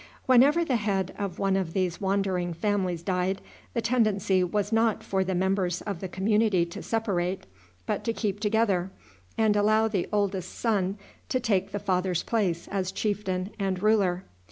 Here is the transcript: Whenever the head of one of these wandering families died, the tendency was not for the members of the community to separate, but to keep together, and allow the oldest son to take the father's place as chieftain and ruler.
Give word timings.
Whenever 0.25 0.65
the 0.65 0.77
head 0.77 1.13
of 1.19 1.37
one 1.37 1.55
of 1.55 1.73
these 1.73 2.01
wandering 2.01 2.55
families 2.55 3.03
died, 3.03 3.39
the 3.75 3.83
tendency 3.83 4.43
was 4.43 4.71
not 4.71 5.03
for 5.03 5.23
the 5.23 5.35
members 5.35 5.83
of 5.83 5.99
the 5.99 6.09
community 6.09 6.65
to 6.65 6.81
separate, 6.81 7.45
but 7.85 8.03
to 8.03 8.11
keep 8.11 8.39
together, 8.39 8.89
and 9.37 9.55
allow 9.55 9.87
the 9.87 10.09
oldest 10.11 10.55
son 10.55 10.97
to 11.29 11.39
take 11.39 11.71
the 11.71 11.77
father's 11.77 12.23
place 12.23 12.67
as 12.69 12.91
chieftain 12.91 13.51
and 13.59 13.83
ruler. 13.83 14.23